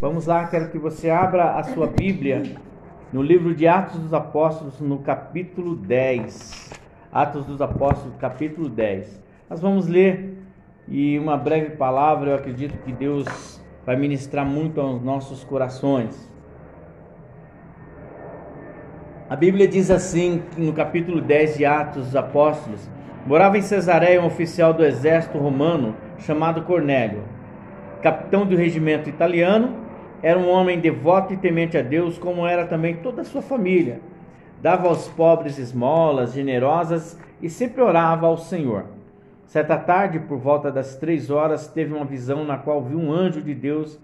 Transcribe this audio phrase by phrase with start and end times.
[0.00, 2.42] Vamos lá, quero que você abra a sua Bíblia
[3.12, 6.70] no livro de Atos dos Apóstolos, no capítulo 10.
[7.12, 9.22] Atos dos Apóstolos, capítulo 10.
[9.50, 10.38] Nós vamos ler
[10.88, 16.32] e uma breve palavra, eu acredito que Deus vai ministrar muito aos nossos corações.
[19.28, 22.90] A Bíblia diz assim, no capítulo 10 de Atos dos Apóstolos:
[23.26, 27.22] Morava em Cesareia um oficial do exército romano chamado Cornélio,
[28.00, 29.79] capitão do regimento italiano,
[30.22, 34.00] era um homem devoto e temente a Deus, como era também toda a sua família.
[34.60, 38.84] Dava aos pobres esmolas generosas e sempre orava ao Senhor.
[39.46, 43.40] Certa tarde, por volta das três horas, teve uma visão na qual viu um anjo
[43.40, 43.98] de Deus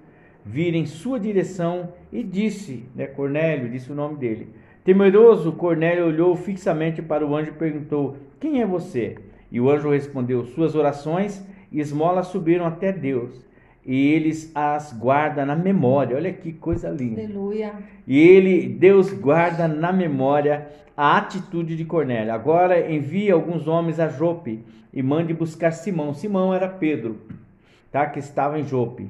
[0.44, 4.48] vir em sua direção e disse, né, Cornélio, disse o nome dele.
[4.84, 9.16] Temeroso, Cornélio olhou fixamente para o anjo e perguntou: Quem é você?
[9.50, 13.44] E o anjo respondeu: Suas orações e esmolas subiram até Deus
[13.86, 16.16] e eles as guarda na memória.
[16.16, 17.22] Olha que coisa linda.
[17.22, 17.72] Aleluia.
[18.04, 22.34] E ele, Deus guarda na memória a atitude de Cornélio.
[22.34, 26.12] Agora envie alguns homens a Jope e mande buscar Simão.
[26.12, 27.20] Simão era Pedro,
[27.92, 28.06] tá?
[28.06, 29.08] Que estava em Jope.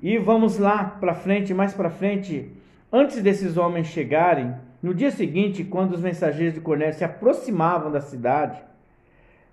[0.00, 2.50] E vamos lá para frente, mais para frente,
[2.90, 8.00] antes desses homens chegarem, no dia seguinte, quando os mensageiros de Cornélio se aproximavam da
[8.00, 8.58] cidade,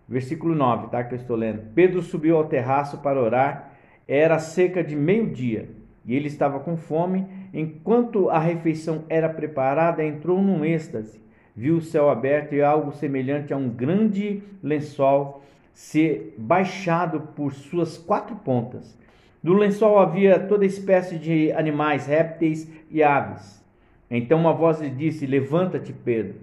[0.07, 1.03] versículo 9, tá?
[1.03, 1.73] Que eu estou lendo.
[1.73, 3.72] Pedro subiu ao terraço para orar
[4.07, 5.69] era cerca de meio-dia
[6.05, 7.25] e ele estava com fome.
[7.53, 11.21] Enquanto a refeição era preparada, entrou num êxtase.
[11.55, 17.97] Viu o céu aberto e algo semelhante a um grande lençol ser baixado por suas
[17.97, 18.97] quatro pontas.
[19.41, 23.63] No lençol havia toda espécie de animais, répteis e aves.
[24.09, 26.35] Então uma voz lhe disse: Levanta-te, Pedro.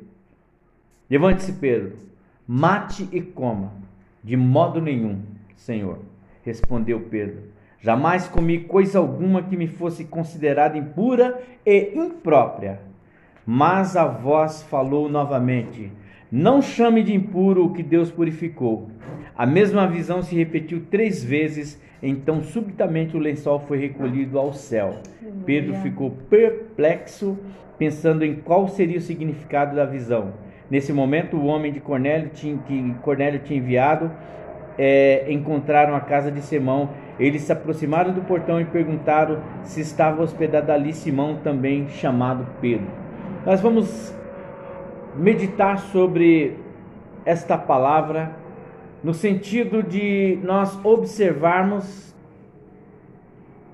[1.08, 1.97] Levante-se, Pedro.
[2.47, 3.72] Mate e coma.
[4.22, 5.22] De modo nenhum,
[5.56, 6.09] Senhor
[6.44, 7.42] respondeu Pedro.
[7.80, 12.80] Jamais comi coisa alguma que me fosse considerada impura e imprópria.
[13.46, 15.91] Mas a voz falou novamente:
[16.30, 18.90] Não chame de impuro o que Deus purificou.
[19.36, 24.96] A mesma visão se repetiu três vezes, então subitamente o lençol foi recolhido ao céu.
[25.46, 27.39] Pedro ficou perplexo,
[27.78, 30.34] pensando em qual seria o significado da visão.
[30.70, 34.11] Nesse momento, o homem de Cornélio tinha, que Cornélio tinha enviado
[34.83, 36.89] é, encontraram a casa de Simão.
[37.18, 42.86] Eles se aproximaram do portão e perguntaram se estava hospedado ali Simão, também chamado Pedro.
[43.45, 44.14] Nós vamos
[45.14, 46.57] meditar sobre
[47.27, 48.35] esta palavra
[49.05, 52.14] no sentido de nós observarmos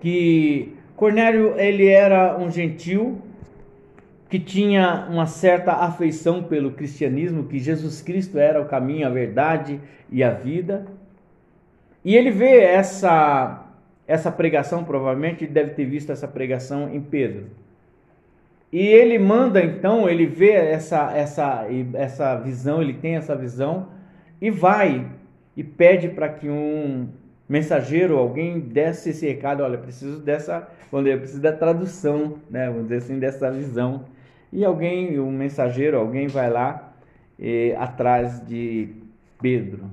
[0.00, 3.19] que Cornélio ele era um gentil
[4.28, 9.81] que tinha uma certa afeição pelo cristianismo, que Jesus Cristo era o caminho, a verdade
[10.10, 10.87] e a vida.
[12.04, 13.62] E ele vê essa
[14.09, 17.47] essa pregação, provavelmente ele deve ter visto essa pregação em Pedro.
[18.72, 23.88] E ele manda então, ele vê essa essa essa visão, ele tem essa visão
[24.41, 25.06] e vai
[25.56, 27.09] e pede para que um
[27.48, 32.97] mensageiro, alguém desse esse recado, olha, preciso dessa, vamos preciso da tradução, né, vamos dizer
[32.97, 34.04] assim, dessa visão.
[34.53, 36.93] E alguém, um mensageiro, alguém vai lá
[37.39, 38.89] eh, atrás de
[39.41, 39.91] Pedro.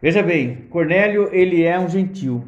[0.00, 2.44] Veja bem, Cornélio ele é um gentil.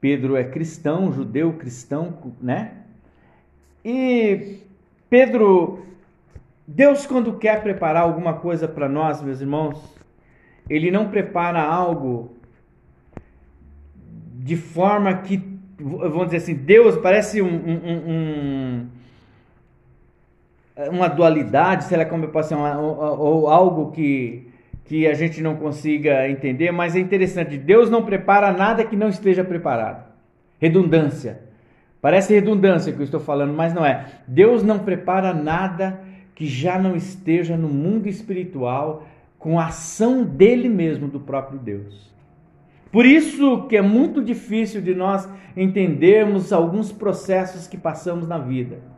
[0.00, 2.72] Pedro é cristão, judeu cristão, né?
[3.84, 4.58] E
[5.10, 5.84] Pedro,
[6.66, 9.80] Deus quando quer preparar alguma coisa para nós, meus irmãos,
[10.68, 12.36] ele não prepara algo
[14.34, 15.42] de forma que,
[15.78, 18.86] vamos dizer assim, Deus parece um, um, um
[20.90, 24.52] uma dualidade, sei lá como eu posso ou, ou algo que
[24.84, 27.56] que a gente não consiga entender, mas é interessante.
[27.56, 30.04] Deus não prepara nada que não esteja preparado.
[30.60, 31.40] Redundância.
[32.00, 34.06] Parece redundância que eu estou falando, mas não é.
[34.26, 36.00] Deus não prepara nada
[36.34, 39.06] que já não esteja no mundo espiritual
[39.38, 42.12] com a ação dele mesmo, do próprio Deus.
[42.90, 48.91] Por isso que é muito difícil de nós entendermos alguns processos que passamos na vida.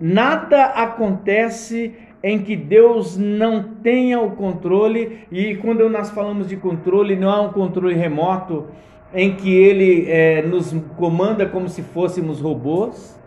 [0.00, 7.16] Nada acontece em que Deus não tenha o controle, e quando nós falamos de controle,
[7.16, 8.66] não é um controle remoto
[9.14, 13.18] em que ele é, nos comanda como se fôssemos robôs,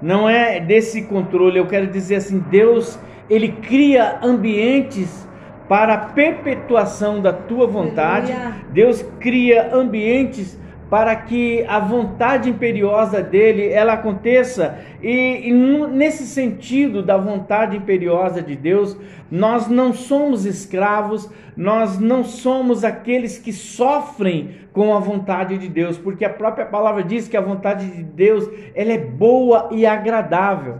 [0.00, 2.98] não é desse controle, eu quero dizer assim: Deus
[3.28, 5.28] ele cria ambientes
[5.68, 8.32] para a perpetuação da tua vontade.
[8.72, 10.58] Deus cria ambientes
[10.90, 14.78] para que a vontade imperiosa dele ela aconteça.
[15.02, 18.96] E, e, nesse sentido da vontade imperiosa de Deus
[19.30, 25.98] nós não somos escravos nós não somos aqueles que sofrem com a vontade de Deus
[25.98, 30.78] porque a própria palavra diz que a vontade de Deus ela é boa e agradável.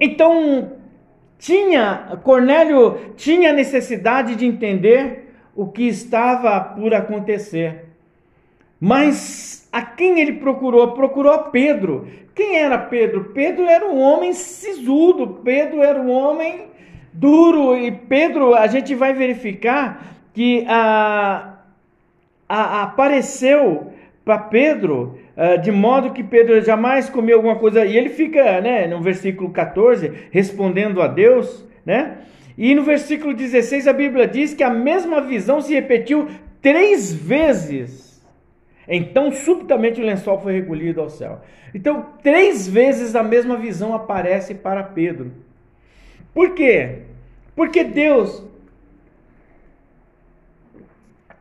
[0.00, 0.72] Então
[1.38, 7.87] tinha Cornélio tinha necessidade de entender o que estava por acontecer
[8.80, 10.92] mas a quem ele procurou?
[10.92, 12.06] Procurou a Pedro.
[12.34, 13.32] Quem era Pedro?
[13.34, 16.68] Pedro era um homem sisudo, Pedro era um homem
[17.12, 17.76] duro.
[17.76, 21.54] E Pedro, a gente vai verificar que a,
[22.48, 23.92] a, apareceu
[24.24, 27.84] para Pedro, uh, de modo que Pedro jamais comeu alguma coisa.
[27.84, 32.18] E ele fica, né, no versículo 14, respondendo a Deus, né?
[32.56, 36.28] E no versículo 16 a Bíblia diz que a mesma visão se repetiu
[36.60, 38.07] três vezes
[38.88, 41.40] então, subitamente, o lençol foi recolhido ao céu.
[41.74, 45.30] Então, três vezes a mesma visão aparece para Pedro.
[46.32, 47.00] Por quê?
[47.54, 48.42] Porque Deus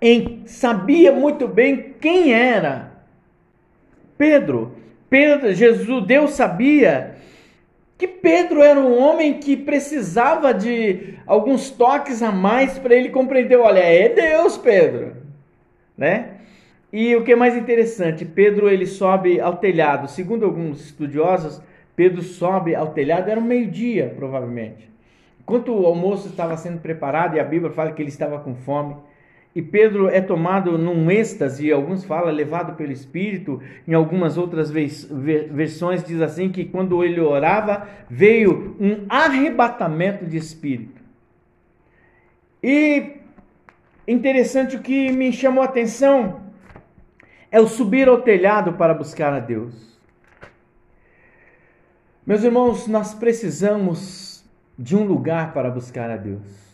[0.02, 2.92] em, sabia muito bem quem era
[4.18, 4.76] Pedro.
[5.10, 7.16] Pedro, Jesus, Deus sabia
[7.98, 13.58] que Pedro era um homem que precisava de alguns toques a mais para ele compreender,
[13.58, 15.16] olha, é Deus, Pedro,
[15.98, 16.38] né?
[16.92, 20.08] E o que é mais interessante, Pedro ele sobe ao telhado.
[20.08, 21.62] Segundo alguns estudiosos,
[21.96, 24.90] Pedro sobe ao telhado, era um meio-dia, provavelmente.
[25.42, 28.96] Enquanto o almoço estava sendo preparado, e a Bíblia fala que ele estava com fome,
[29.56, 36.04] e Pedro é tomado num êxtase, alguns falam levado pelo Espírito, em algumas outras versões
[36.04, 41.02] diz assim que quando ele orava, veio um arrebatamento de espírito.
[42.62, 43.14] E
[44.08, 46.47] interessante o que me chamou a atenção
[47.52, 49.74] é o subir ao telhado para buscar a Deus.
[52.26, 54.44] Meus irmãos, nós precisamos
[54.78, 56.68] de um lugar para buscar a Deus.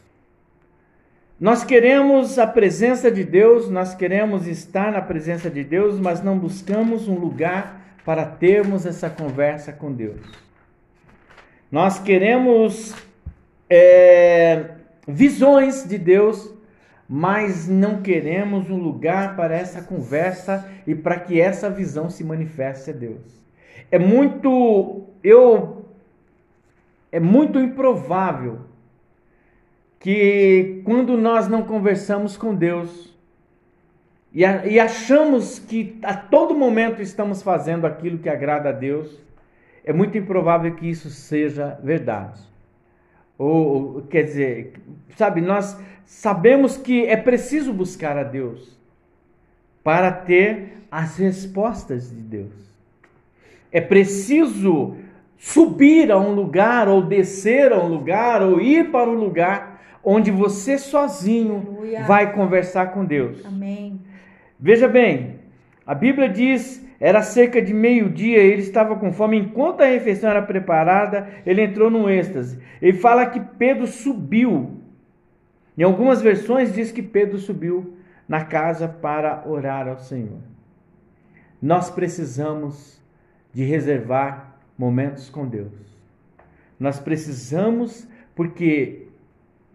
[1.40, 6.38] Nós queremos a presença de Deus, nós queremos estar na presença de Deus, mas não
[6.38, 10.22] buscamos um lugar para termos essa conversa com Deus.
[11.72, 12.94] Nós queremos
[13.70, 14.72] é,
[15.08, 16.54] visões de Deus,
[17.16, 22.90] mas não queremos um lugar para essa conversa e para que essa visão se manifeste
[22.90, 23.22] a Deus.
[23.92, 25.86] É muito eu
[27.12, 28.62] é muito improvável
[30.00, 33.16] que quando nós não conversamos com Deus
[34.34, 39.22] e, e achamos que a todo momento estamos fazendo aquilo que agrada a Deus,
[39.86, 42.42] é muito improvável que isso seja verdade.
[43.38, 44.74] Ou, quer dizer,
[45.16, 48.78] sabe, nós sabemos que é preciso buscar a Deus
[49.84, 52.54] para ter as respostas de Deus.
[53.72, 54.96] É preciso
[55.38, 60.32] subir a um lugar, ou descer a um lugar, ou ir para um lugar onde
[60.32, 62.04] você sozinho Aleluia.
[62.04, 63.44] vai conversar com Deus.
[63.46, 64.00] Amém.
[64.60, 65.40] Veja bem,
[65.86, 69.38] a Bíblia diz era cerca de meio-dia, ele estava com fome.
[69.38, 72.58] Enquanto a refeição era preparada, ele entrou num êxtase.
[72.82, 74.80] Ele fala que Pedro subiu.
[75.78, 77.98] Em algumas versões diz que Pedro subiu
[78.28, 80.40] na casa para orar ao Senhor.
[81.62, 83.02] Nós precisamos
[83.52, 85.72] de reservar momentos com Deus.
[86.80, 89.08] Nós precisamos, porque,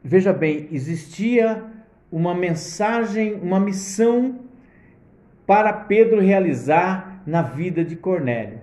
[0.02, 1.64] veja bem, existia
[2.10, 4.40] uma mensagem, uma missão
[5.46, 8.60] para Pedro realizar na vida de Cornélio.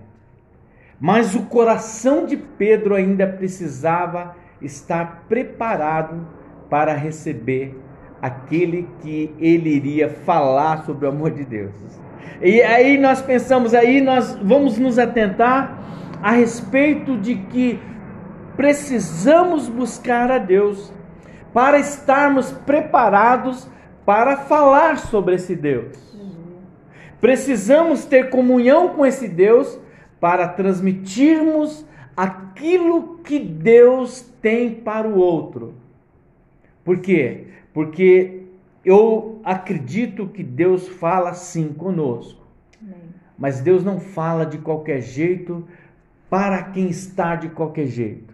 [1.00, 6.26] Mas o coração de Pedro ainda precisava estar preparado
[6.68, 7.78] para receber
[8.20, 11.72] aquele que ele iria falar sobre o amor de Deus.
[12.40, 15.78] E aí nós pensamos, aí nós vamos nos atentar
[16.22, 17.80] a respeito de que
[18.56, 20.92] precisamos buscar a Deus
[21.52, 23.68] para estarmos preparados
[24.04, 25.96] para falar sobre esse Deus.
[27.20, 29.78] Precisamos ter comunhão com esse Deus
[30.20, 35.74] para transmitirmos aquilo que Deus tem para o outro.
[36.86, 37.48] Por quê?
[37.74, 38.42] Porque
[38.84, 42.46] eu acredito que Deus fala sim conosco.
[43.36, 45.66] Mas Deus não fala de qualquer jeito
[46.30, 48.32] para quem está de qualquer jeito.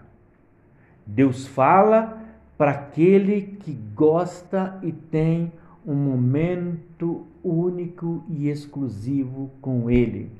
[1.06, 2.22] Deus fala
[2.58, 5.50] para aquele que gosta e tem
[5.86, 10.30] um momento único e exclusivo com Ele.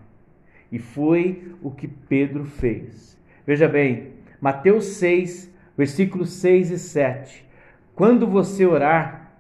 [0.71, 3.19] E foi o que Pedro fez.
[3.47, 7.52] Veja bem, Mateus 6, versículos 6 e 7.
[7.95, 9.33] Quando você orar,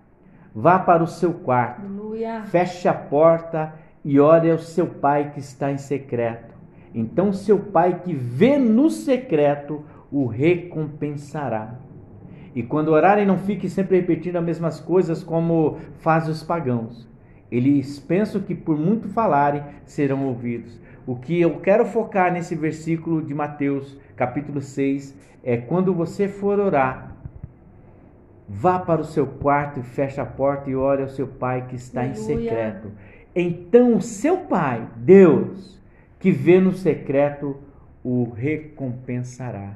[0.54, 2.42] vá para o seu quarto, Aleluia.
[2.42, 6.54] feche a porta e ore ao seu pai que está em secreto.
[6.94, 11.76] Então seu pai que vê no secreto o recompensará.
[12.54, 17.08] E quando orarem, não fiquem sempre repetindo as mesmas coisas como fazem os pagãos.
[17.50, 20.78] Eles pensam que por muito falarem serão ouvidos.
[21.06, 26.60] O que eu quero focar nesse versículo de Mateus, capítulo 6, é quando você for
[26.60, 27.11] orar,
[28.52, 31.74] vá para o seu quarto e feche a porta e ore ao seu pai que
[31.74, 32.20] está Aleluia.
[32.20, 32.92] em secreto.
[33.34, 35.80] Então o seu pai, Deus,
[36.20, 37.56] que vê no secreto,
[38.04, 39.74] o recompensará.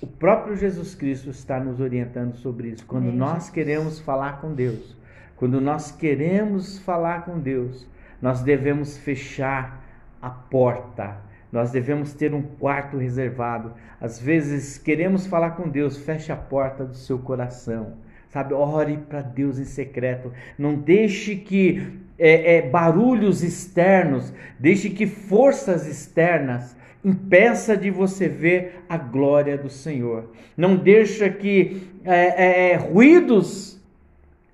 [0.00, 2.86] O próprio Jesus Cristo está nos orientando sobre isso.
[2.86, 4.96] Quando Amém, nós queremos falar com Deus,
[5.36, 7.86] quando nós queremos falar com Deus,
[8.20, 9.84] nós devemos fechar
[10.22, 11.18] a porta.
[11.52, 13.72] Nós devemos ter um quarto reservado.
[14.00, 17.94] Às vezes queremos falar com Deus, feche a porta do seu coração.
[18.28, 20.32] Sabe, ore para Deus em secreto.
[20.56, 28.84] Não deixe que é, é, barulhos externos, deixe que forças externas impeça de você ver
[28.88, 30.30] a glória do Senhor.
[30.56, 33.80] Não deixa que é, é, é, ruídos,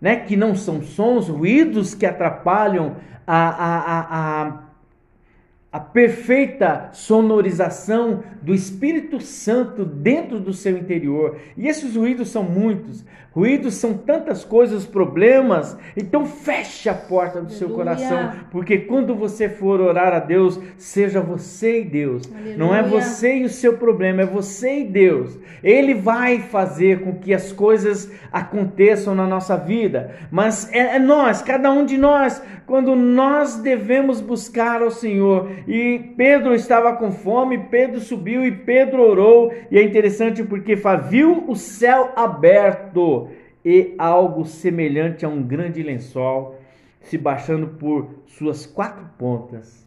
[0.00, 4.65] né, que não são sons, ruídos que atrapalham a, a, a, a
[5.76, 11.36] a perfeita sonorização do Espírito Santo dentro do seu interior.
[11.54, 13.04] E esses ruídos são muitos.
[13.30, 15.76] Ruídos são tantas coisas, problemas.
[15.94, 17.58] Então feche a porta do Aleluia.
[17.58, 22.22] seu coração, porque quando você for orar a Deus, seja você e Deus.
[22.32, 22.56] Aleluia.
[22.56, 25.38] Não é você e o seu problema, é você e Deus.
[25.62, 31.42] Ele vai fazer com que as coisas aconteçam na nossa vida, mas é, é nós,
[31.42, 35.50] cada um de nós, quando nós devemos buscar ao Senhor.
[35.66, 39.52] E Pedro estava com fome, Pedro subiu e Pedro orou.
[39.70, 40.76] E é interessante porque
[41.08, 43.28] viu o céu aberto
[43.64, 46.56] e algo semelhante a um grande lençol
[47.00, 49.86] se baixando por suas quatro pontas.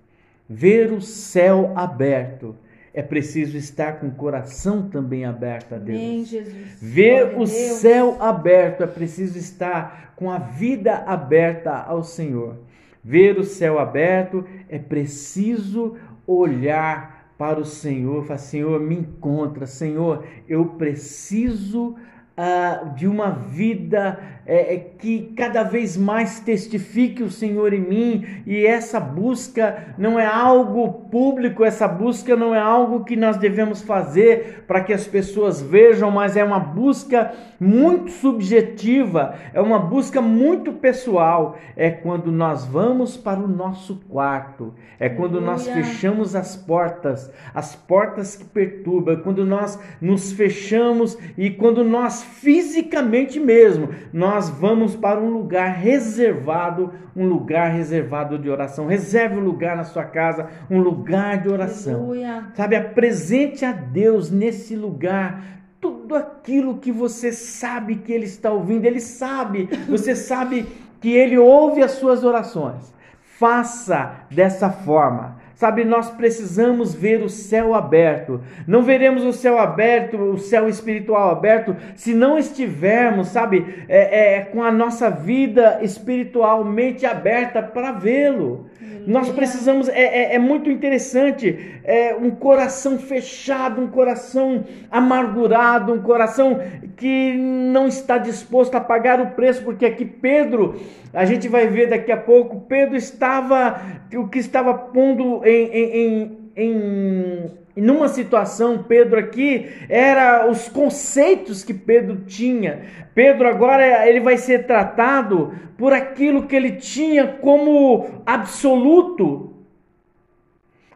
[0.50, 2.55] Ver o céu aberto.
[2.93, 5.98] É preciso estar com o coração também aberto a Deus.
[5.98, 6.81] Amém, Jesus.
[6.81, 8.83] Ver Glória o céu aberto.
[8.83, 12.57] É preciso estar com a vida aberta ao Senhor.
[13.03, 15.96] Ver o céu aberto é preciso
[16.27, 21.96] olhar para o Senhor, falar, Senhor, me encontra, Senhor, eu preciso
[22.39, 24.17] uh, de uma vida
[24.51, 30.19] é, é, que cada vez mais testifique o Senhor em mim, e essa busca não
[30.19, 35.05] é algo público, essa busca não é algo que nós devemos fazer para que as
[35.05, 41.55] pessoas vejam, mas é uma busca muito subjetiva, é uma busca muito pessoal.
[41.75, 47.75] É quando nós vamos para o nosso quarto, é quando nós fechamos as portas, as
[47.75, 55.19] portas que perturbam, quando nós nos fechamos e quando nós fisicamente mesmo, nós vamos para
[55.19, 58.88] um lugar reservado, um lugar reservado de oração.
[58.88, 61.95] Reserve um lugar na sua casa, um lugar de oração.
[61.95, 62.45] Aleluia.
[62.53, 65.43] Sabe, apresente a Deus nesse lugar
[65.81, 70.65] tudo aquilo que você sabe que ele está ouvindo, ele sabe, você sabe
[71.00, 72.93] que ele ouve as suas orações.
[73.38, 75.38] Faça dessa forma.
[75.59, 78.39] Sabe, nós precisamos ver o céu aberto.
[78.65, 84.39] Não veremos o céu aberto, o céu espiritual aberto, se não estivermos, sabe, é, é
[84.39, 88.68] com a nossa vida espiritualmente aberta para vê-lo.
[89.05, 96.01] Nós precisamos, é, é, é, muito interessante, é um coração fechado, um coração amargurado, um
[96.01, 96.59] coração
[96.95, 100.79] que não está disposto a pagar o preço, porque aqui Pedro,
[101.13, 103.81] a gente vai ver daqui a pouco, Pedro estava,
[104.15, 111.63] o que estava pondo em, em, em, em numa situação, Pedro aqui, era os conceitos
[111.63, 112.81] que Pedro tinha.
[113.13, 119.53] Pedro agora ele vai ser tratado por aquilo que ele tinha como absoluto.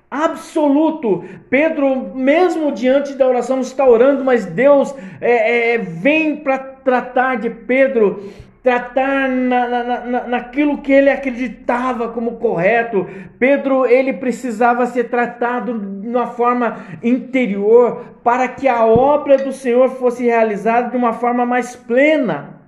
[0.10, 1.24] Absoluto.
[1.50, 7.50] Pedro, mesmo diante da oração, está orando, mas Deus é, é, vem para tratar de
[7.50, 8.32] Pedro
[8.63, 13.05] tratar na, na, na, naquilo que ele acreditava como correto.
[13.38, 19.89] Pedro, ele precisava ser tratado de uma forma interior para que a obra do Senhor
[19.89, 22.62] fosse realizada de uma forma mais plena.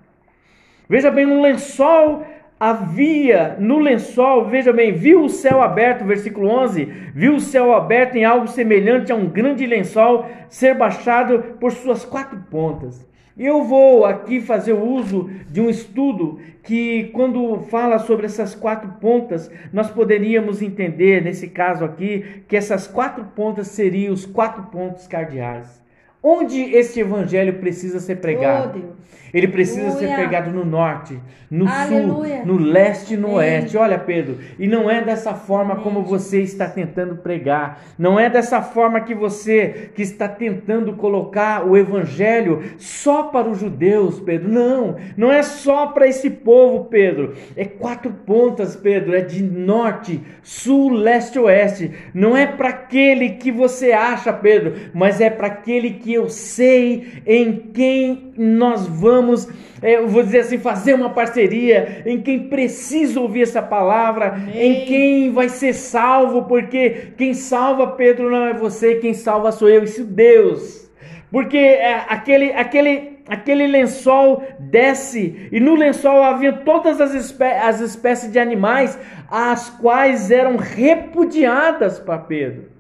[0.89, 2.23] Veja bem, no lençol
[2.59, 8.15] havia, no lençol, veja bem, viu o céu aberto, versículo 11, viu o céu aberto
[8.15, 13.05] em algo semelhante a um grande lençol ser baixado por suas quatro pontas.
[13.38, 19.51] Eu vou aqui fazer uso de um estudo que, quando fala sobre essas quatro pontas,
[19.74, 25.85] nós poderíamos entender, nesse caso aqui, que essas quatro pontas seriam os quatro pontos cardeais.
[26.27, 28.84] Onde esse evangelho precisa ser pregado?
[28.84, 29.05] Oh.
[29.32, 30.08] Ele precisa Aleluia.
[30.08, 31.20] ser pregado no norte,
[31.51, 32.38] no Aleluia.
[32.38, 33.39] sul, no leste e no Amém.
[33.39, 33.77] oeste.
[33.77, 35.84] Olha, Pedro, e não é dessa forma Amém.
[35.84, 37.82] como você está tentando pregar.
[38.00, 43.60] Não é dessa forma que você que está tentando colocar o evangelho só para os
[43.60, 44.50] judeus, Pedro.
[44.50, 47.34] Não, não é só para esse povo, Pedro.
[47.58, 51.91] É quatro pontas, Pedro, é de norte, sul, leste e oeste.
[52.13, 57.22] Não é para aquele que você acha, Pedro, mas é para aquele que eu sei
[57.25, 59.48] em quem nós vamos,
[59.81, 64.57] é, eu vou dizer assim, fazer uma parceria, em quem precisa ouvir essa palavra, Amém.
[64.57, 69.69] em quem vai ser salvo, porque quem salva Pedro não é você, quem salva sou
[69.69, 70.89] eu, isso Deus.
[71.31, 77.79] Porque é, aquele, aquele, aquele lençol desce, e no lençol havia todas as, espé as
[77.81, 78.98] espécies de animais,
[79.29, 82.75] as quais eram repudiadas para Pedro.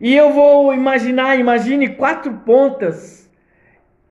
[0.00, 3.28] E eu vou imaginar, imagine quatro pontas,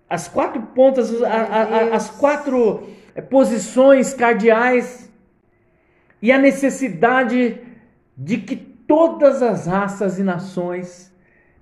[0.10, 2.84] as quatro pontas, a- a- as quatro
[3.16, 5.10] eh, posições cardeais,
[6.22, 7.58] e a necessidade
[8.18, 11.14] de que todas as raças e nações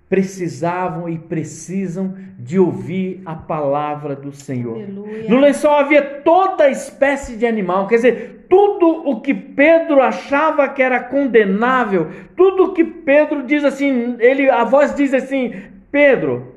[0.07, 4.75] precisavam e precisam de ouvir a palavra do Senhor.
[4.75, 5.27] Aleluia.
[5.29, 10.83] No lençol havia toda espécie de animal, quer dizer, tudo o que Pedro achava que
[10.83, 15.55] era condenável, tudo o que Pedro diz assim, ele, a voz diz assim,
[15.91, 16.53] Pedro,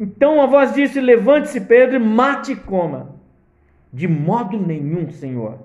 [0.00, 3.14] então a voz disse, levante-se Pedro e mate e coma.
[3.92, 5.60] De modo nenhum, Senhor.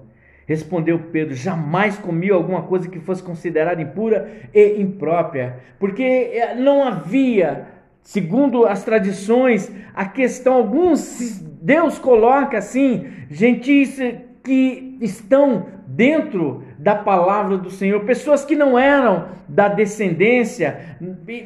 [0.46, 6.84] Respondeu Pedro: Jamais comi alguma coisa que fosse considerada impura e imprópria, porque eh, não
[6.84, 7.68] havia,
[8.04, 14.00] segundo as tradições, a questão, alguns, Deus coloca assim, gentis
[14.44, 20.98] que estão dentro da palavra do Senhor, pessoas que não eram da descendência,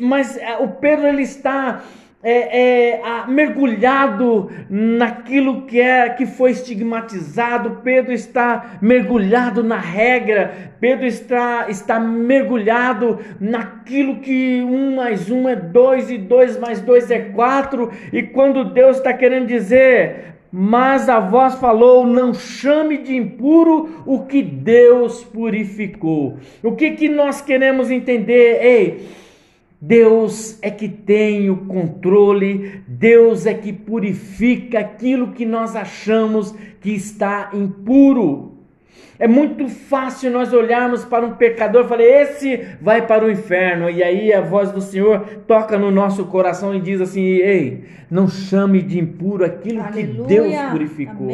[0.01, 1.83] mas eh, o Pedro ele está
[2.23, 7.81] é, é, ah, mergulhado naquilo que é que foi estigmatizado.
[7.83, 10.71] Pedro está mergulhado na regra.
[10.79, 17.11] Pedro está, está mergulhado naquilo que um mais um é dois e dois mais dois
[17.11, 17.91] é quatro.
[18.11, 24.25] E quando Deus está querendo dizer mas a voz falou: Não chame de impuro o
[24.25, 26.37] que Deus purificou.
[26.63, 28.63] O que, que nós queremos entender?
[28.63, 29.07] Ei,
[29.79, 36.91] Deus é que tem o controle, Deus é que purifica aquilo que nós achamos que
[36.91, 38.56] está impuro.
[39.19, 43.89] É muito fácil nós olharmos para um pecador e falar, esse vai para o inferno.
[43.89, 48.27] E aí a voz do Senhor toca no nosso coração e diz assim: Ei, não
[48.27, 50.27] chame de impuro aquilo que Aleluia.
[50.27, 51.29] Deus purificou.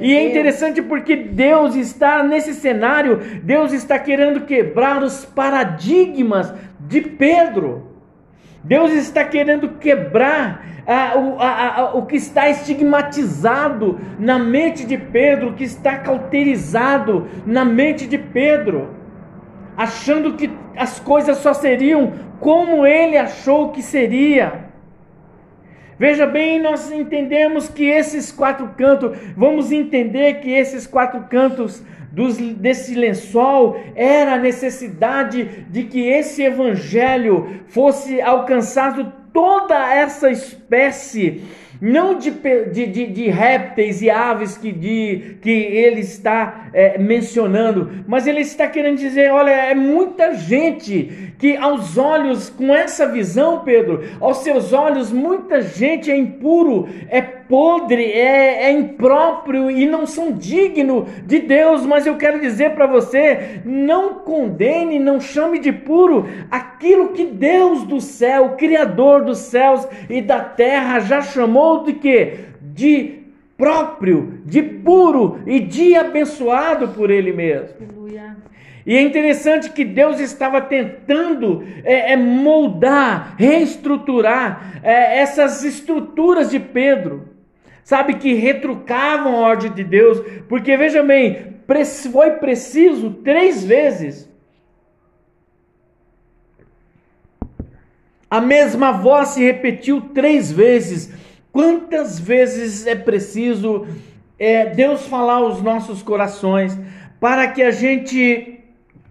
[0.00, 7.00] E é interessante porque Deus está nesse cenário, Deus está querendo quebrar os paradigmas de
[7.00, 7.89] Pedro.
[8.62, 10.64] Deus está querendo quebrar
[11.16, 17.26] o, a- a- o que está estigmatizado na mente de Pedro, o que está cauterizado
[17.46, 18.90] na mente de Pedro,
[19.76, 24.68] achando que as coisas só seriam como ele achou que seria.
[25.98, 32.38] Veja bem, nós entendemos que esses quatro cantos, vamos entender que esses quatro cantos dos,
[32.38, 41.44] desse lençol era a necessidade de que esse evangelho fosse alcançado toda essa espécie,
[41.80, 47.90] não de, de, de, de répteis e aves que, de, que ele está é, mencionando,
[48.06, 53.60] mas ele está querendo dizer: olha, é muita gente que aos olhos, com essa visão,
[53.60, 60.06] Pedro, aos seus olhos, muita gente é impuro, é podre, é, é impróprio e não
[60.06, 61.86] são dignos de Deus.
[61.86, 67.84] Mas eu quero dizer para você: não condene, não chame de puro aquilo que Deus
[67.84, 72.38] do céu, Criador dos céus e da terra, já chamou de quê?
[72.60, 73.20] De
[73.56, 77.76] próprio, de puro e de abençoado por Ele mesmo.
[77.80, 78.36] Aleluia.
[78.86, 86.58] E é interessante que Deus estava tentando é, é, moldar, reestruturar é, essas estruturas de
[86.58, 87.28] Pedro,
[87.84, 91.56] sabe, que retrucavam a ordem de Deus, porque veja bem,
[92.10, 94.30] foi preciso três vezes
[98.30, 101.12] a mesma voz se repetiu três vezes.
[101.52, 103.86] Quantas vezes é preciso
[104.38, 106.78] é, Deus falar aos nossos corações
[107.18, 108.60] para que a gente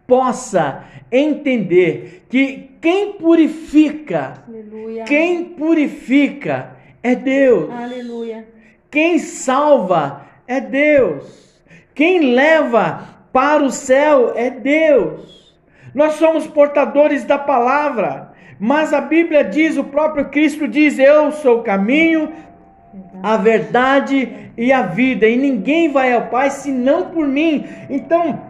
[0.08, 5.04] possa entender que quem purifica, Aleluia.
[5.04, 7.69] quem purifica é Deus.
[7.71, 8.47] Aleluia.
[8.89, 11.62] Quem salva é Deus.
[11.93, 15.56] Quem leva para o céu é Deus.
[15.93, 18.34] Nós somos portadores da palavra.
[18.60, 22.30] Mas a Bíblia diz, o próprio Cristo diz: Eu sou o caminho,
[23.24, 27.65] a verdade e a vida, e ninguém vai ao Pai senão por mim.
[27.89, 28.41] Então,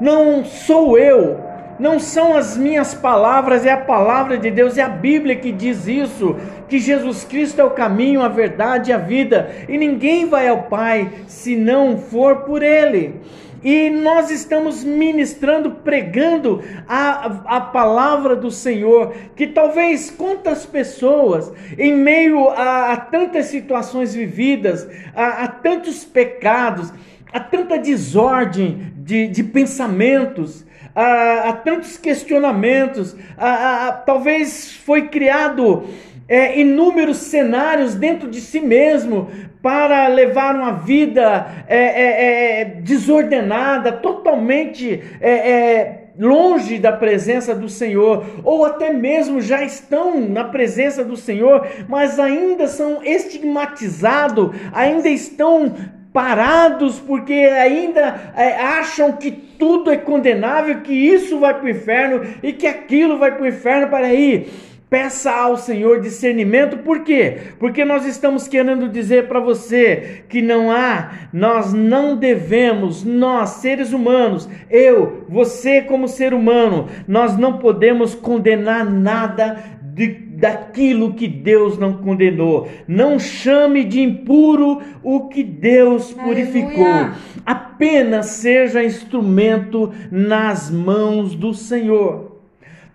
[0.00, 1.38] não sou eu,
[1.78, 5.86] não são as minhas palavras, é a palavra de Deus, é a Bíblia que diz
[5.86, 10.48] isso, que Jesus Cristo é o caminho, a verdade e a vida, e ninguém vai
[10.48, 13.20] ao Pai se não for por Ele.
[13.62, 21.92] E nós estamos ministrando, pregando a, a palavra do Senhor, que talvez quantas pessoas, em
[21.92, 26.92] meio a, a tantas situações vividas, a, a, tantos pecados,
[27.32, 35.84] a tanta desordem de, de pensamentos, a, a tantos questionamentos, a, a, talvez foi criado
[36.30, 39.28] é, inúmeros cenários dentro de si mesmo
[39.60, 47.68] para levar uma vida é, é, é desordenada, totalmente é, é, longe da presença do
[47.68, 55.08] Senhor, ou até mesmo já estão na presença do Senhor, mas ainda são estigmatizados, ainda
[55.08, 55.74] estão
[56.12, 62.22] parados porque ainda é, acham que tudo é condenável, que isso vai para o inferno
[62.42, 63.88] e que aquilo vai para o inferno.
[63.88, 64.48] Para aí,
[64.90, 67.38] peça ao Senhor discernimento, por quê?
[67.60, 73.92] Porque nós estamos querendo dizer para você que não há, nós não devemos, nós seres
[73.92, 79.62] humanos, eu, você como ser humano, nós não podemos condenar nada
[79.94, 82.66] de daquilo que Deus não condenou.
[82.88, 86.86] Não chame de impuro o que Deus purificou.
[86.86, 87.12] Aleluia.
[87.44, 92.29] Apenas seja instrumento nas mãos do Senhor.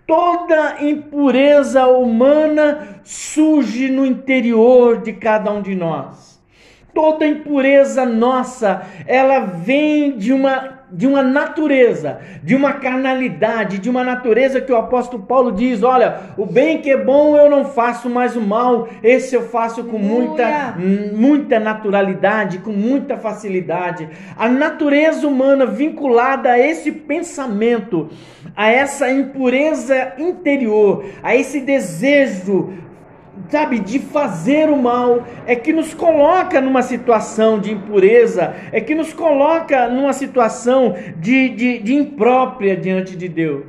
[0.06, 6.35] Toda impureza humana surge no interior de cada um de nós.
[6.96, 14.04] Toda impureza nossa, ela vem de uma de uma natureza, de uma carnalidade, de uma
[14.04, 18.08] natureza que o apóstolo Paulo diz: olha, o bem que é bom eu não faço,
[18.08, 20.76] mas o mal, esse eu faço com muita,
[21.12, 24.08] muita naturalidade, com muita facilidade.
[24.36, 28.08] A natureza humana vinculada a esse pensamento,
[28.56, 32.85] a essa impureza interior, a esse desejo
[33.48, 38.94] sabe, de fazer o mal, é que nos coloca numa situação de impureza, é que
[38.94, 43.66] nos coloca numa situação de, de, de imprópria diante de Deus.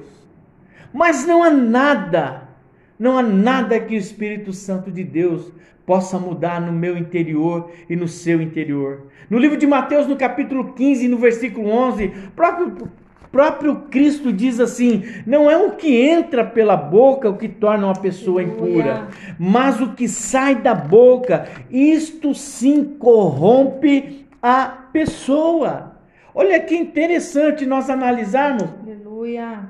[0.93, 2.49] Mas não há nada,
[2.97, 5.51] não há nada que o Espírito Santo de Deus
[5.85, 9.07] possa mudar no meu interior e no seu interior.
[9.29, 12.89] No livro de Mateus, no capítulo 15, no versículo 11, próprio
[13.31, 17.99] próprio Cristo diz assim: não é o que entra pela boca o que torna uma
[17.99, 19.07] pessoa impura,
[19.39, 25.97] mas o que sai da boca, isto sim corrompe a pessoa.
[26.33, 28.69] Olha que interessante nós analisarmos.
[28.83, 29.69] Aleluia.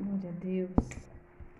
[0.00, 0.70] Glória a Deus.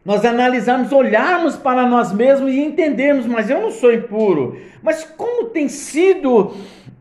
[0.05, 4.57] Nós analisarmos, olharmos para nós mesmos e entendermos, mas eu não sou impuro.
[4.83, 6.55] Mas como tem sido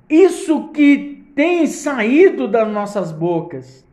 [0.09, 3.84] isso que tem saído das nossas bocas?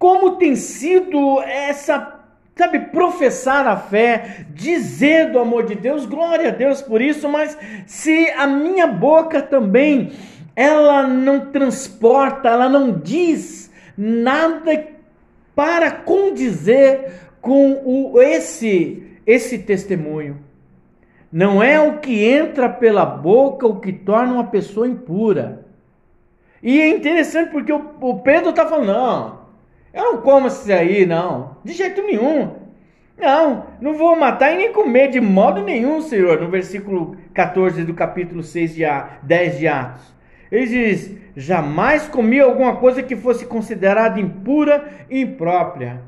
[0.00, 2.18] Como tem sido essa
[2.56, 7.56] sabe, professar a fé, dizer do amor de Deus, glória a Deus por isso, mas
[7.86, 10.12] se a minha boca também
[10.56, 14.86] ela não transporta, ela não diz nada
[15.54, 20.38] para condizer com o, esse esse testemunho.
[21.30, 25.66] Não é o que entra pela boca o que torna uma pessoa impura.
[26.62, 29.39] E é interessante porque o, o Pedro está falando, não,
[29.92, 31.56] eu não como isso aí, não.
[31.64, 32.60] De jeito nenhum.
[33.18, 36.40] Não, não vou matar e nem comer de modo nenhum, Senhor.
[36.40, 40.14] No versículo 14 do capítulo 6 de A, 10 de Atos.
[40.50, 46.02] Ele diz: Jamais comi alguma coisa que fosse considerada impura e imprópria.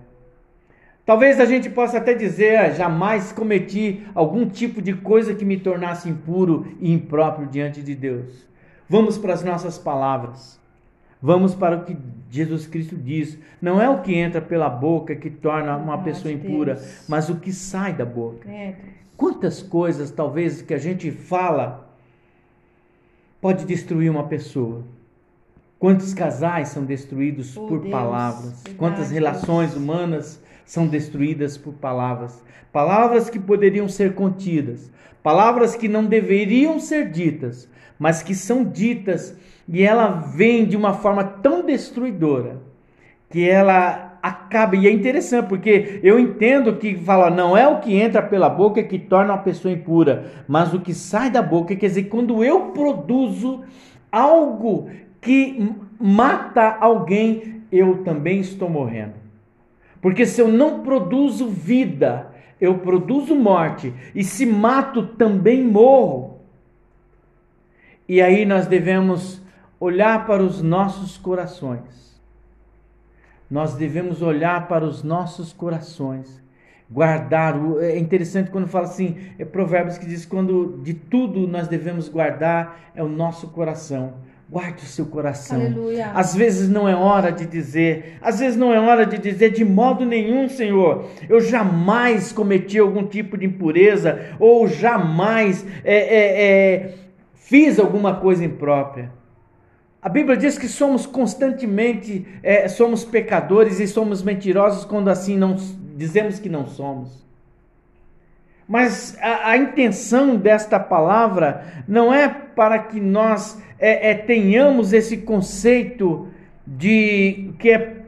[1.05, 5.59] Talvez a gente possa até dizer: ah, jamais cometi algum tipo de coisa que me
[5.59, 8.49] tornasse impuro e impróprio diante de Deus.
[8.89, 10.62] Vamos para as nossas palavras.
[11.23, 11.97] Vamos para o que
[12.29, 13.39] Jesus Cristo diz.
[13.61, 17.53] Não é o que entra pela boca que torna uma pessoa impura, mas o que
[17.53, 18.51] sai da boca.
[18.51, 18.75] É,
[19.17, 21.89] Quantas coisas, talvez, que a gente fala
[23.41, 24.83] pode destruir uma pessoa?
[25.79, 28.53] Quantos casais são destruídos oh, por Deus, palavras?
[28.55, 29.83] Verdade, Quantas relações Deus.
[29.83, 32.43] humanas são destruídas por palavras?
[32.73, 34.91] Palavras que poderiam ser contidas,
[35.23, 39.37] palavras que não deveriam ser ditas, mas que são ditas
[39.69, 42.57] e ela vem de uma forma tão destruidora
[43.31, 44.77] que ela acaba.
[44.77, 48.83] E é interessante porque eu entendo que fala, não é o que entra pela boca
[48.83, 51.75] que torna uma pessoa impura, mas o que sai da boca.
[51.75, 53.65] Quer dizer, quando eu produzo
[54.11, 59.15] algo que mata alguém, eu também estou morrendo.
[60.01, 62.27] Porque se eu não produzo vida,
[62.61, 66.41] eu produzo morte, e se mato também morro.
[68.09, 69.42] E aí nós devemos
[69.83, 72.21] olhar para os nossos corações.
[73.51, 76.41] Nós devemos olhar para os nossos corações
[76.89, 77.59] guardar.
[77.81, 82.93] É interessante quando fala assim, é Provérbios que diz quando de tudo nós devemos guardar
[82.95, 84.15] é o nosso coração.
[84.49, 85.59] Guarde o seu coração.
[85.59, 86.13] Aleluia.
[86.15, 89.65] Às vezes não é hora de dizer, às vezes não é hora de dizer de
[89.65, 91.07] modo nenhum, Senhor.
[91.29, 96.95] Eu jamais cometi algum tipo de impureza ou jamais é, é, é,
[97.35, 99.22] fiz alguma coisa imprópria.
[100.03, 105.55] A Bíblia diz que somos constantemente, é, somos pecadores e somos mentirosos quando assim não
[105.95, 107.25] dizemos que não somos.
[108.67, 115.19] Mas a, a intenção desta palavra não é para que nós é, é, tenhamos esse
[115.19, 116.27] conceito
[116.67, 118.03] de que é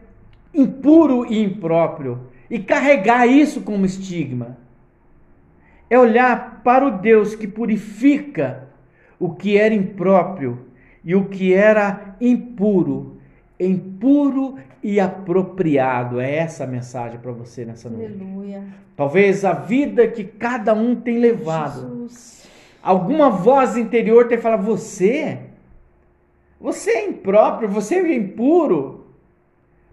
[0.52, 4.58] impuro e impróprio e carregar isso como estigma.
[5.88, 8.66] É olhar para o Deus que purifica
[9.16, 10.73] o que era impróprio
[11.04, 13.14] e o que era impuro
[13.58, 16.20] em puro e apropriado.
[16.20, 18.14] É essa a mensagem para você nessa noite.
[18.20, 18.64] Aleluia.
[18.96, 21.80] Talvez a vida que cada um tem levado.
[21.80, 22.48] Jesus.
[22.82, 25.38] Alguma voz interior tem falado: você,
[26.60, 29.04] você é impróprio, você é impuro.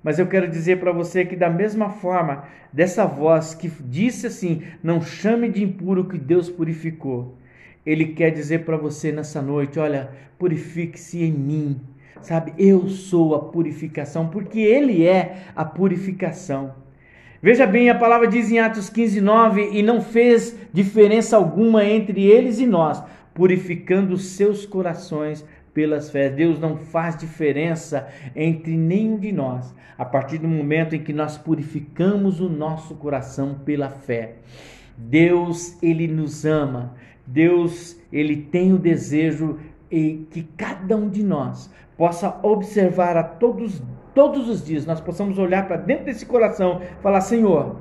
[0.04, 4.64] Mas eu quero dizer para você que, da mesma forma, dessa voz que disse assim:
[4.84, 7.38] não chame de impuro que Deus purificou.
[7.86, 11.82] Ele quer dizer para você nessa noite: olha, purifique-se em mim
[12.22, 16.76] Sabe, eu sou a purificação, porque Ele é a purificação.
[17.42, 22.24] Veja bem, a palavra diz em Atos 15, 9: E não fez diferença alguma entre
[22.24, 23.02] eles e nós,
[23.34, 26.36] purificando seus corações pelas fés.
[26.36, 31.40] Deus não faz diferença entre nenhum de nós, a partir do momento em que nós
[31.40, 34.36] purificamos o nosso coração pela fé.
[34.96, 36.94] Deus, ele nos ama.
[37.26, 39.58] Deus, ele tem o desejo
[39.90, 43.82] e que cada um de nós possa observar a todos,
[44.16, 47.76] todos os dias, nós possamos olhar para dentro desse coração falar: Senhor,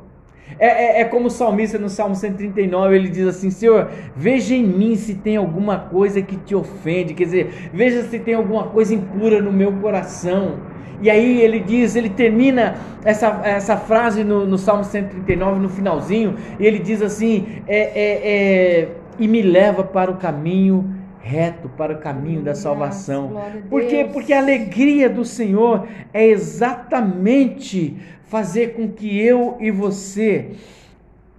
[0.58, 4.64] é, é, é, como o salmista no Salmo 139, ele diz assim: Senhor, veja em
[4.64, 8.94] mim se tem alguma coisa que te ofende, quer dizer, veja se tem alguma coisa
[8.94, 10.58] impura no meu coração.
[11.02, 16.36] E aí ele diz, ele termina essa, essa frase no, no Salmo 139, no finalzinho,
[16.58, 18.88] e ele diz assim: é, é, é
[19.20, 23.32] e me leva para o caminho reto para o caminho da salvação.
[23.68, 24.08] Por quê?
[24.10, 30.52] Porque a alegria do Senhor é exatamente fazer com que eu e você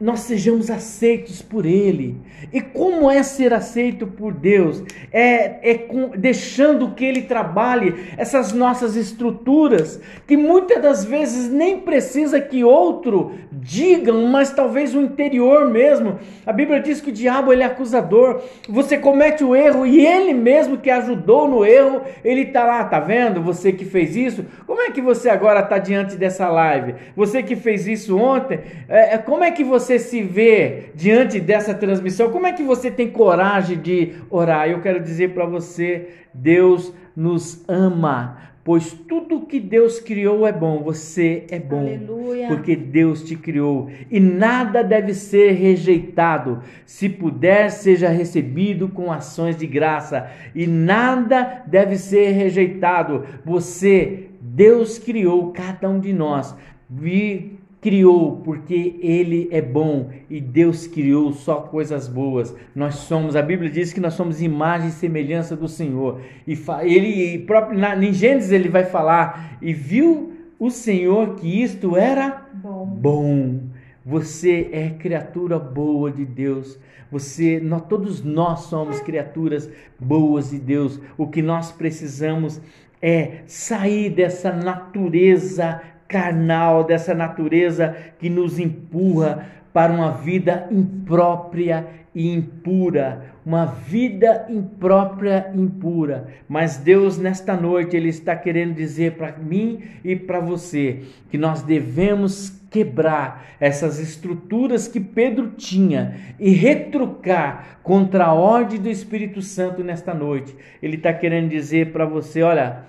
[0.02, 2.18] nós sejamos aceitos por Ele.
[2.52, 4.84] E como é ser aceito por Deus?
[5.12, 11.80] É, é com, deixando que Ele trabalhe essas nossas estruturas, que muitas das vezes nem
[11.80, 16.20] precisa que outro digam, mas talvez o interior mesmo.
[16.46, 18.42] A Bíblia diz que o diabo ele é acusador.
[18.68, 23.00] Você comete o erro e ele mesmo que ajudou no erro, ele está lá, tá
[23.00, 23.40] vendo?
[23.44, 24.44] Você que fez isso.
[24.66, 26.96] Como é que você agora está diante dessa live?
[27.16, 28.60] Você que fez isso ontem,
[28.90, 32.32] é, é como é que você você se vê diante dessa transmissão?
[32.32, 34.70] Como é que você tem coragem de orar?
[34.70, 40.82] Eu quero dizer para você, Deus nos ama, pois tudo que Deus criou é bom.
[40.84, 42.48] Você é bom, Aleluia.
[42.48, 46.62] porque Deus te criou e nada deve ser rejeitado.
[46.86, 53.26] Se puder, seja recebido com ações de graça e nada deve ser rejeitado.
[53.44, 56.56] Você, Deus criou cada um de nós.
[56.90, 62.56] Vi criou porque ele é bom e Deus criou só coisas boas.
[62.76, 66.22] Nós somos, a Bíblia diz que nós somos imagem e semelhança do Senhor.
[66.48, 71.98] E ele próprio na, em Gênesis ele vai falar e viu o Senhor que isto
[71.98, 72.86] era bom.
[72.86, 73.60] bom.
[74.06, 76.80] Você é criatura boa de Deus.
[77.12, 81.00] Você, nós, todos nós somos criaturas boas de Deus.
[81.18, 82.62] O que nós precisamos
[83.02, 92.30] é sair dessa natureza carnal, dessa natureza que nos empurra para uma vida imprópria e
[92.30, 96.28] impura, uma vida imprópria e impura.
[96.48, 101.62] Mas Deus nesta noite ele está querendo dizer para mim e para você que nós
[101.64, 109.84] devemos quebrar essas estruturas que Pedro tinha e retrucar contra a ordem do Espírito Santo
[109.84, 110.56] nesta noite.
[110.84, 112.84] Ele está querendo dizer para você, olha,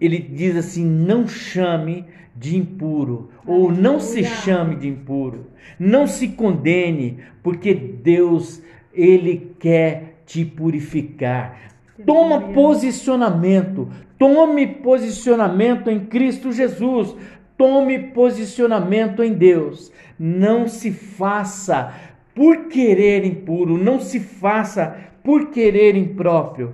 [0.00, 5.46] ele diz assim: não chame de impuro, ou não se chame de impuro,
[5.78, 11.72] não se condene, porque Deus, Ele quer te purificar.
[12.06, 17.16] Toma posicionamento, tome posicionamento em Cristo Jesus.
[17.56, 19.90] Tome posicionamento em Deus.
[20.16, 21.92] Não se faça
[22.32, 26.72] por querer impuro, não se faça por querer impróprio.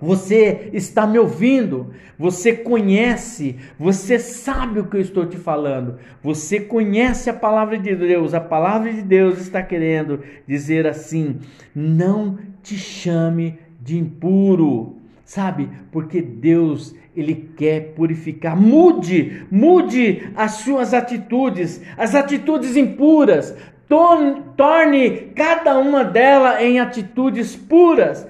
[0.00, 6.58] Você está me ouvindo, você conhece, você sabe o que eu estou te falando, você
[6.58, 11.38] conhece a palavra de Deus, a palavra de Deus está querendo dizer assim:
[11.74, 15.68] não te chame de impuro, sabe?
[15.92, 18.56] Porque Deus ele quer purificar.
[18.56, 23.56] Mude, mude as suas atitudes, as atitudes impuras.
[23.86, 28.26] Torne cada uma delas em atitudes puras.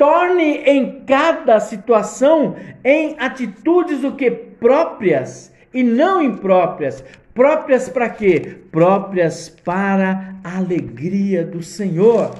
[0.00, 7.04] Torne em cada situação em atitudes o que próprias e não impróprias.
[7.34, 8.60] Próprias para quê?
[8.72, 12.30] Próprias para a alegria do Senhor.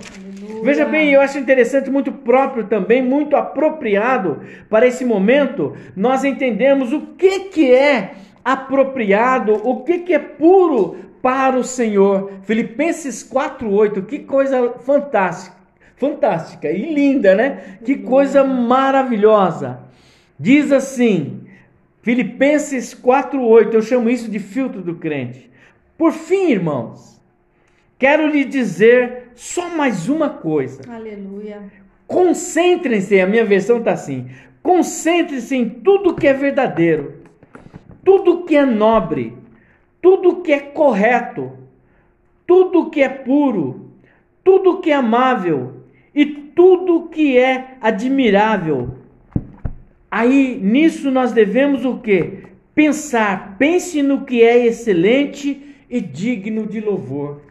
[0.63, 6.95] Veja bem, eu acho interessante, muito próprio também, muito apropriado para esse momento, nós entendemos
[6.95, 12.33] o que, que é apropriado, o que, que é puro para o Senhor.
[12.45, 15.60] Filipenses 4:8, que coisa fantástica,
[16.01, 17.79] fantástica e linda, né?
[17.85, 19.79] Que coisa maravilhosa.
[20.37, 21.43] Diz assim,
[22.03, 25.49] Filipenses 4:8, eu chamo isso de filtro do crente.
[25.97, 27.11] Por fim, irmãos,
[28.01, 30.81] Quero lhe dizer só mais uma coisa.
[30.91, 31.63] Aleluia.
[32.07, 34.31] Concentrem-se, a minha versão está assim:
[34.63, 37.21] concentre-se em tudo que é verdadeiro,
[38.03, 39.37] tudo que é nobre,
[40.01, 41.53] tudo que é correto,
[42.47, 43.91] tudo que é puro,
[44.43, 45.80] tudo que é amável
[46.15, 48.95] e tudo que é admirável.
[50.11, 52.45] Aí nisso nós devemos o que?
[52.75, 57.43] Pensar, pense no que é excelente e digno de louvor.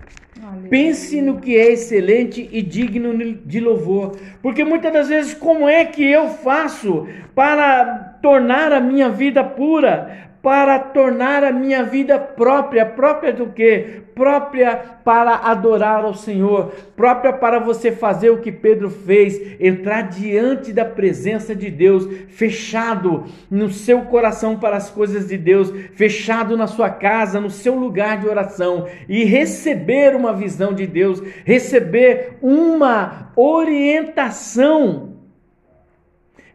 [0.70, 4.18] Pense no que é excelente e digno de louvor.
[4.42, 10.29] Porque muitas das vezes, como é que eu faço para tornar a minha vida pura?
[10.42, 14.02] Para tornar a minha vida própria, própria do que?
[14.16, 20.72] Própria para adorar ao Senhor, própria para você fazer o que Pedro fez, entrar diante
[20.72, 26.68] da presença de Deus, fechado no seu coração para as coisas de Deus, fechado na
[26.68, 33.32] sua casa, no seu lugar de oração e receber uma visão de Deus, receber uma
[33.36, 35.10] orientação.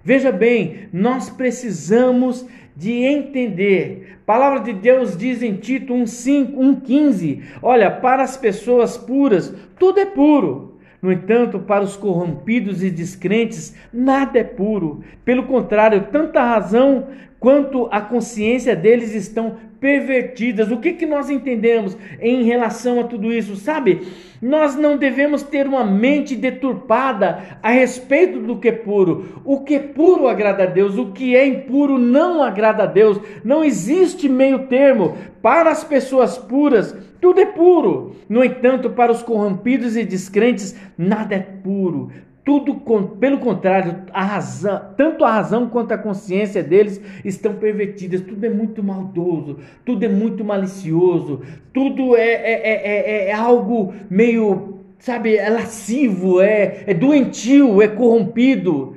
[0.02, 4.16] Veja bem, nós precisamos de entender.
[4.22, 10.00] A palavra de Deus diz em Tito 1:5, 1:15, olha, para as pessoas puras, tudo
[10.00, 10.78] é puro.
[11.00, 15.02] No entanto, para os corrompidos e descrentes, nada é puro.
[15.22, 17.08] Pelo contrário, tanta razão
[17.38, 20.70] quanto a consciência deles estão pervertidas.
[20.70, 23.54] O que, que nós entendemos em relação a tudo isso?
[23.54, 24.00] Sabe,
[24.40, 29.42] nós não devemos ter uma mente deturpada a respeito do que é puro.
[29.44, 33.20] O que é puro agrada a Deus, o que é impuro não agrada a Deus.
[33.44, 35.18] Não existe meio termo.
[35.42, 38.16] Para as pessoas puras, tudo é puro.
[38.26, 42.10] No entanto, para os corrompidos e descrentes, nada é puro.
[42.44, 42.74] Tudo,
[43.18, 48.20] pelo contrário, a razão, tanto a razão quanto a consciência deles estão pervertidas.
[48.20, 51.40] Tudo é muito maldoso, tudo é muito malicioso,
[51.72, 58.94] tudo é, é, é, é algo meio, sabe, é lascivo, é, é doentio, é corrompido.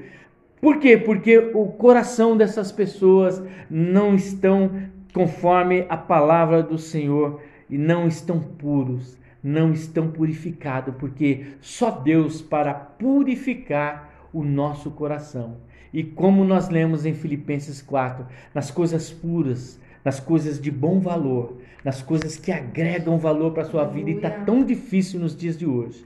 [0.59, 0.97] Por quê?
[0.97, 4.71] Porque o coração dessas pessoas não estão
[5.13, 12.41] conforme a palavra do Senhor e não estão puros não estão purificados, porque só Deus
[12.41, 15.57] para purificar o nosso coração.
[15.93, 21.57] E como nós lemos em Filipenses 4, nas coisas puras, nas coisas de bom valor,
[21.81, 25.57] nas coisas que agregam valor para a sua vida, e está tão difícil nos dias
[25.57, 26.05] de hoje,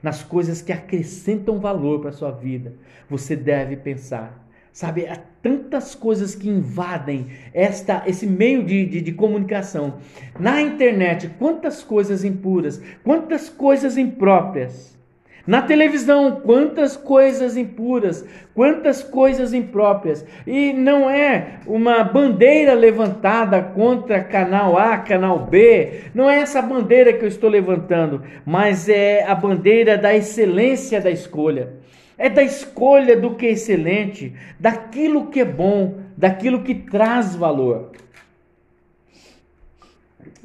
[0.00, 2.74] nas coisas que acrescentam valor para a sua vida,
[3.10, 4.47] você deve pensar
[4.78, 9.94] Sabe, há tantas coisas que invadem esta, esse meio de, de, de, comunicação.
[10.38, 14.96] Na internet, quantas coisas impuras, quantas coisas impróprias.
[15.44, 20.24] Na televisão, quantas coisas impuras, quantas coisas impróprias.
[20.46, 26.04] E não é uma bandeira levantada contra canal A, canal B.
[26.14, 31.10] Não é essa bandeira que eu estou levantando, mas é a bandeira da excelência da
[31.10, 31.77] escolha
[32.18, 37.92] é da escolha do que é excelente, daquilo que é bom, daquilo que traz valor.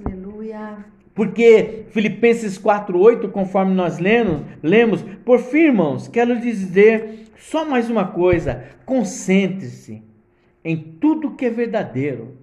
[0.05, 0.85] Aleluia.
[1.15, 8.07] Porque Filipenses 4:8, conforme nós lemos, lemos, por fim, irmãos, quero dizer só mais uma
[8.07, 10.03] coisa: concentre-se
[10.63, 12.37] em tudo que é verdadeiro,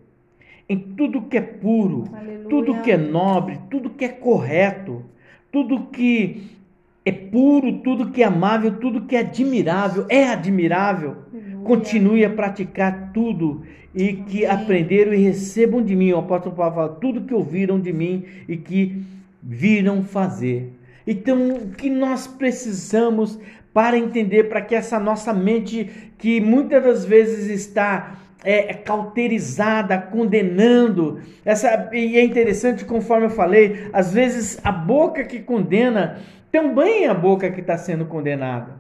[0.69, 2.49] em tudo que é puro, Aleluia.
[2.49, 5.05] tudo que é nobre, tudo que é correto,
[5.51, 6.60] tudo que
[7.05, 11.17] é puro, tudo que é amável, tudo que é admirável, é admirável.
[11.65, 13.63] continue a praticar tudo
[13.95, 14.63] e que Amém.
[14.65, 16.13] aprenderam e recebam de mim.
[16.13, 19.03] O apóstolo Paulo fala, tudo que ouviram de mim e que
[19.43, 20.73] viram fazer.
[21.07, 23.39] Então, o que nós precisamos
[23.73, 25.89] para entender, para que essa nossa mente,
[26.19, 33.89] que muitas das vezes está é, cauterizada, condenando, essa, e é interessante, conforme eu falei,
[33.93, 36.19] às vezes a boca que condena
[36.51, 38.79] também é a boca que está sendo condenada.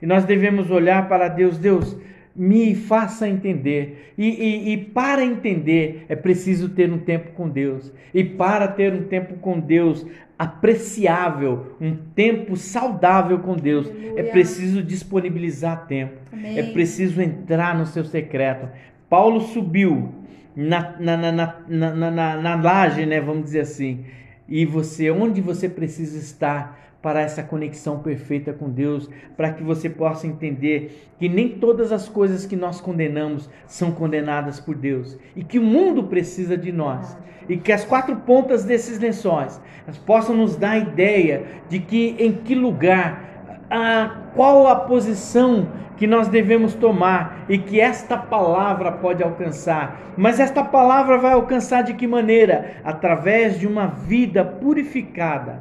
[0.00, 1.96] E nós devemos olhar para Deus, Deus,
[2.34, 4.12] me faça entender.
[4.18, 7.92] E, e, e, para entender é preciso ter um tempo com Deus.
[8.12, 10.04] E para ter um tempo com Deus
[10.38, 14.20] apreciável, um tempo saudável com Deus, é Aleluia.
[14.20, 16.14] é preciso disponibilizar tempo.
[16.32, 16.58] Amém.
[16.58, 18.68] É preciso entrar no seu secreto.
[19.08, 20.12] Paulo subiu
[20.56, 24.04] na, na, na, na, na, na, na laje, né, vamos dizer assim.
[24.48, 29.90] E você, onde você precisa estar para essa conexão perfeita com Deus, para que você
[29.90, 35.44] possa entender que nem todas as coisas que nós condenamos são condenadas por Deus e
[35.44, 37.14] que o mundo precisa de nós
[37.46, 39.60] e que as quatro pontas desses lençóis
[40.06, 43.33] possam nos dar a ideia de que em que lugar,
[43.74, 45.66] a, qual a posição
[45.96, 50.14] que nós devemos tomar e que esta palavra pode alcançar.
[50.16, 52.76] Mas esta palavra vai alcançar de que maneira?
[52.84, 55.60] Através de uma vida purificada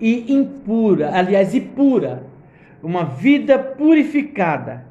[0.00, 2.22] e impura, aliás, e pura,
[2.82, 4.86] uma vida purificada,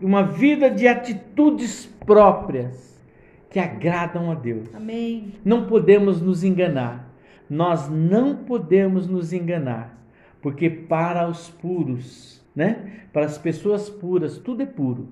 [0.00, 3.02] uma vida de atitudes próprias
[3.50, 4.72] que agradam a Deus.
[4.74, 5.32] Amém.
[5.44, 7.12] Não podemos nos enganar.
[7.50, 10.01] Nós não podemos nos enganar,
[10.42, 13.06] porque para os puros, né?
[13.12, 15.08] Para as pessoas puras, tudo é puro.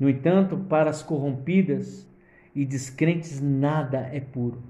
[0.00, 2.08] No entanto, para as corrompidas
[2.54, 4.60] e descrentes, nada é puro.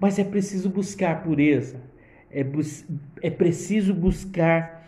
[0.00, 1.80] Mas é preciso buscar pureza
[2.34, 2.84] é, bus
[3.22, 4.84] é preciso buscar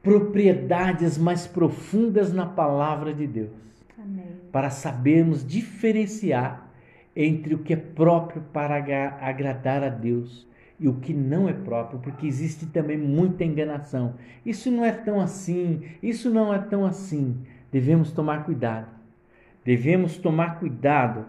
[0.00, 3.50] propriedades mais profundas na palavra de Deus.
[3.98, 4.24] Amém.
[4.52, 6.70] Para sabermos diferenciar
[7.14, 8.76] entre o que é próprio para
[9.20, 10.46] agradar a Deus
[10.80, 14.14] e o que não é próprio, porque existe também muita enganação.
[14.44, 17.36] Isso não é tão assim, isso não é tão assim.
[17.70, 18.88] Devemos tomar cuidado.
[19.64, 21.26] Devemos tomar cuidado.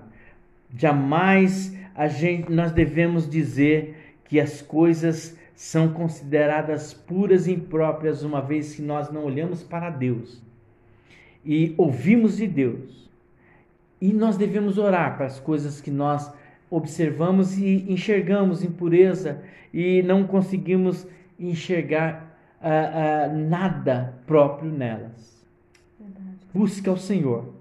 [0.76, 8.42] Jamais a gente, nós devemos dizer que as coisas são consideradas puras e impróprias, uma
[8.42, 10.42] vez que nós não olhamos para Deus
[11.46, 13.10] e ouvimos de Deus.
[14.00, 16.32] E nós devemos orar para as coisas que nós
[16.72, 19.44] observamos e enxergamos impureza
[19.74, 21.06] e não conseguimos
[21.38, 25.46] enxergar ah, ah, nada próprio nelas.
[26.00, 26.38] Verdade.
[26.54, 27.54] Busque ao Senhor,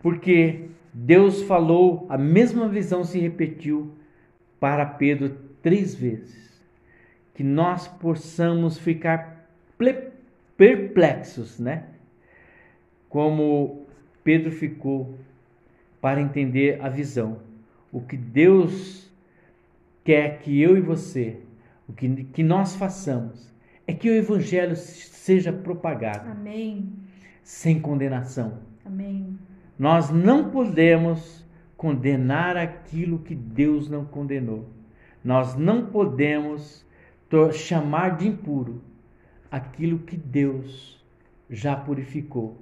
[0.00, 3.92] porque Deus falou, a mesma visão se repetiu
[4.58, 6.44] para Pedro três vezes.
[7.34, 9.48] Que nós possamos ficar
[10.56, 11.84] perplexos, né?
[13.08, 13.86] Como
[14.22, 15.14] Pedro ficou
[16.00, 17.38] para entender a visão.
[17.94, 19.08] O que Deus
[20.02, 21.38] quer que eu e você,
[21.88, 23.54] o que, que nós façamos,
[23.86, 26.28] é que o Evangelho seja propagado.
[26.28, 26.92] Amém.
[27.44, 28.58] Sem condenação.
[28.84, 29.38] Amém.
[29.78, 34.68] Nós não podemos condenar aquilo que Deus não condenou.
[35.22, 36.84] Nós não podemos
[37.52, 38.82] chamar de impuro
[39.48, 41.00] aquilo que Deus
[41.48, 42.60] já purificou.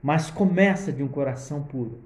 [0.00, 1.98] Mas começa de um coração puro.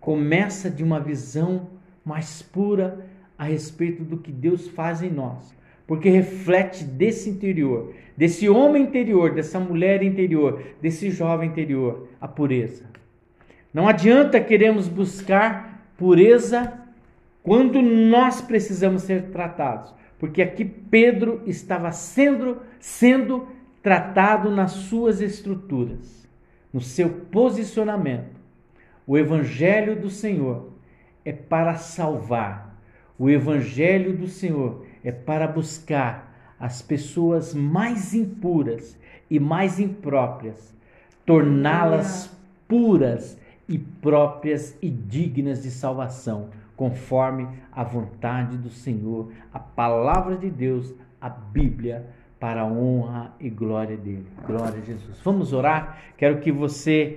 [0.00, 1.68] Começa de uma visão
[2.04, 3.06] mais pura
[3.38, 5.54] a respeito do que Deus faz em nós.
[5.86, 12.84] Porque reflete desse interior, desse homem interior, dessa mulher interior, desse jovem interior, a pureza.
[13.72, 16.72] Não adianta queremos buscar pureza
[17.42, 19.94] quando nós precisamos ser tratados.
[20.18, 23.46] Porque aqui Pedro estava sendo, sendo
[23.82, 26.26] tratado nas suas estruturas,
[26.72, 28.40] no seu posicionamento.
[29.06, 30.72] O Evangelho do Senhor
[31.24, 32.78] é para salvar.
[33.18, 38.98] O Evangelho do Senhor é para buscar as pessoas mais impuras
[39.30, 40.74] e mais impróprias,
[41.24, 42.30] torná-las
[42.68, 50.50] puras e próprias e dignas de salvação conforme a vontade do Senhor, a palavra de
[50.50, 52.06] Deus, a Bíblia,
[52.38, 54.26] para a honra e glória dele.
[54.46, 55.18] Glória a Jesus.
[55.24, 55.98] Vamos orar?
[56.16, 57.12] Quero que você